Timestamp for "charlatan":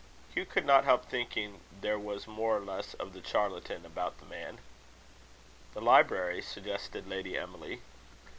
3.23-3.85